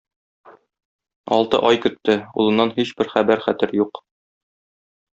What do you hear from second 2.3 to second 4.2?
улыннан һичбер хәбәр-хәтер юк.